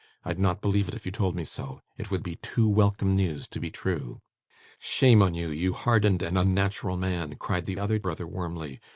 I'd 0.25 0.39
not 0.39 0.61
believe 0.61 0.87
it, 0.87 0.95
if 0.95 1.05
you 1.05 1.11
told 1.11 1.35
me 1.35 1.45
so. 1.45 1.83
It 1.95 2.09
would 2.09 2.23
be 2.23 2.37
too 2.37 2.67
welcome 2.67 3.15
news 3.15 3.47
to 3.49 3.59
be 3.59 3.69
true.' 3.69 4.19
'Shame 4.79 5.21
on 5.21 5.35
you, 5.35 5.51
you 5.51 5.73
hardened 5.73 6.23
and 6.23 6.39
unnatural 6.39 6.97
man,' 6.97 7.35
cried 7.35 7.67
the 7.67 7.77
other 7.77 7.99
brother, 7.99 8.25
warmly. 8.25 8.79